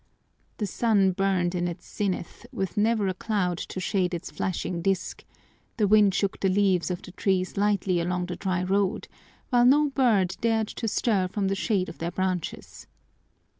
The 0.57 0.65
sun 0.65 1.11
burned 1.11 1.53
in 1.53 1.67
its 1.67 1.87
zenith 1.87 2.47
with 2.51 2.75
never 2.75 3.07
a 3.07 3.13
cloud 3.13 3.59
to 3.59 3.79
shade 3.79 4.15
its 4.15 4.31
flashing 4.31 4.81
disk; 4.81 5.23
the 5.77 5.87
wind 5.87 6.15
shook 6.15 6.39
the 6.39 6.49
leaves 6.49 6.89
of 6.89 7.03
the 7.03 7.11
trees 7.11 7.55
lightly 7.55 7.99
along 7.99 8.25
the 8.25 8.35
dry 8.35 8.63
road, 8.63 9.07
while 9.51 9.63
no 9.65 9.89
bird 9.91 10.37
dared 10.41 10.73
stir 10.89 11.27
from 11.27 11.49
the 11.49 11.55
shade 11.55 11.87
of 11.87 11.99
their 11.99 12.09
branches. 12.09 12.87